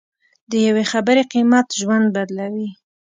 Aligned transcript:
د 0.51 0.53
یوې 0.67 0.83
خبرې 0.91 1.23
قیمت 1.33 1.67
ژوند 1.79 2.05
بدلوي. 2.15 2.69